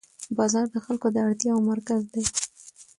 بازار 0.37 0.65
د 0.73 0.77
خلکو 0.85 1.07
د 1.11 1.17
اړتیاوو 1.27 1.65
مرکز 1.71 2.01
دی 2.13 2.23